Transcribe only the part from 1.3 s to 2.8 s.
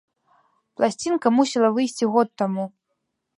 мусіла выйсці год таму.